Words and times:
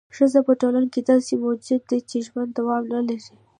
ښځه 0.15 0.39
په 0.47 0.53
ټولنه 0.61 0.87
کې 0.93 1.01
داسې 1.09 1.33
موجود 1.43 1.81
دی 1.89 1.99
چې 2.09 2.17
ژوند 2.27 2.49
دوام 2.59 2.83
نه 2.93 3.01
لري. 3.07 3.29